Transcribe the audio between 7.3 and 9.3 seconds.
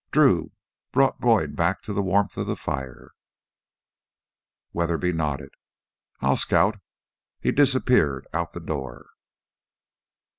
He disappeared out the door.